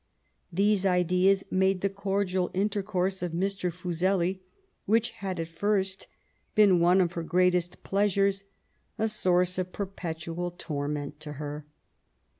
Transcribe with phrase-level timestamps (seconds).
[0.51, 3.71] These ideas made the cordial intercourse of Mr.
[3.71, 4.39] Fuseli,
[4.87, 6.07] which had at first
[6.55, 8.43] been one of her greatest pleasures,
[8.97, 11.67] a source of perpetual torment to her.